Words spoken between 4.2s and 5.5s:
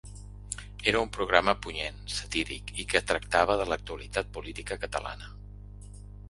política catalana.